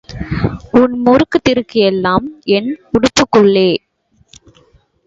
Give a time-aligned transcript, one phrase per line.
[0.71, 2.25] உன் முறுக்குத் திறுக்கு எல்லாம்
[2.51, 3.69] என் உடுப்புக்குன்ளே.